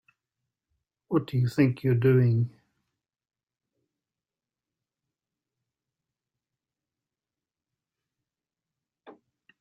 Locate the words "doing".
1.93-2.49